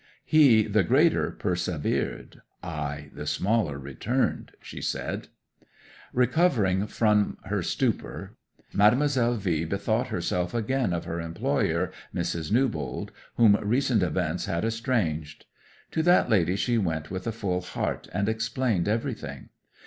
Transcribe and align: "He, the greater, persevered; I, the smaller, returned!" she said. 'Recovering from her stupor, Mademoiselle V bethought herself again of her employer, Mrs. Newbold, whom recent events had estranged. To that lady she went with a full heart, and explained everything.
"He, 0.25 0.63
the 0.63 0.81
greater, 0.81 1.29
persevered; 1.29 2.41
I, 2.63 3.11
the 3.13 3.27
smaller, 3.27 3.77
returned!" 3.77 4.53
she 4.59 4.81
said. 4.81 5.27
'Recovering 6.11 6.87
from 6.87 7.37
her 7.43 7.61
stupor, 7.61 8.35
Mademoiselle 8.73 9.35
V 9.35 9.63
bethought 9.63 10.07
herself 10.07 10.55
again 10.55 10.91
of 10.91 11.05
her 11.05 11.21
employer, 11.21 11.91
Mrs. 12.15 12.51
Newbold, 12.51 13.11
whom 13.35 13.55
recent 13.61 14.01
events 14.01 14.45
had 14.45 14.65
estranged. 14.65 15.45
To 15.91 16.01
that 16.01 16.31
lady 16.31 16.55
she 16.55 16.79
went 16.79 17.11
with 17.11 17.27
a 17.27 17.31
full 17.31 17.61
heart, 17.61 18.07
and 18.11 18.27
explained 18.27 18.87
everything. 18.87 19.49